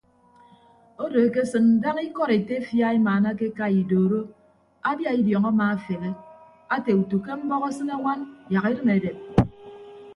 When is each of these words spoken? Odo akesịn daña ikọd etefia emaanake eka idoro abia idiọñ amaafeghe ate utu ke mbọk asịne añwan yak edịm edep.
Odo 1.07 1.19
akesịn 1.25 1.65
daña 1.81 2.01
ikọd 2.07 2.29
etefia 2.37 2.87
emaanake 2.99 3.45
eka 3.49 3.65
idoro 3.81 4.21
abia 4.91 5.11
idiọñ 5.19 5.43
amaafeghe 5.51 6.11
ate 6.75 6.91
utu 7.01 7.17
ke 7.25 7.31
mbọk 7.43 7.63
asịne 7.69 7.93
añwan 7.97 8.19
yak 8.53 8.65
edịm 8.71 8.89
edep. 8.97 9.17